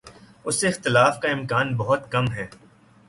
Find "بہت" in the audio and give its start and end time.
1.77-2.11